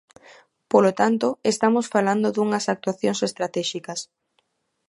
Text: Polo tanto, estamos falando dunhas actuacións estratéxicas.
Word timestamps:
Polo 0.71 0.91
tanto, 0.99 1.27
estamos 1.53 1.85
falando 1.93 2.27
dunhas 2.35 2.65
actuacións 2.73 3.19
estratéxicas. 3.29 3.99